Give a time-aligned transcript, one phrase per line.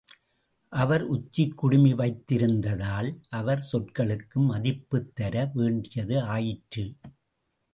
[0.73, 3.09] அவர் உச்சிக் குடுமி வைத்திருந்ததால்
[3.29, 6.85] அவர் சொற்களுக்கு மதிப்புத் தர வேண்டியது ஆயிற்று.